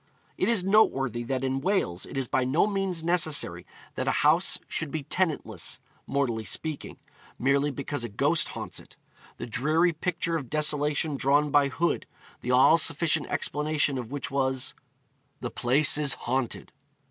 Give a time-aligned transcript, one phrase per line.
[0.35, 4.57] It is noteworthy that in Wales it is by no means necessary that a house
[4.67, 5.77] should be tenantless,
[6.07, 6.97] mortally speaking,
[7.37, 8.95] merely because a ghost haunts it.
[9.37, 12.07] The dreary picture of desolation drawn by Hood,
[12.39, 14.73] the all sufficient explanation of which was...
[15.39, 16.71] the place is haunted!